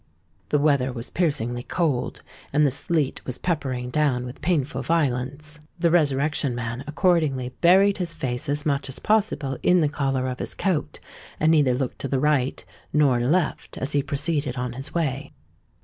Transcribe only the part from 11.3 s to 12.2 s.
and neither looked to the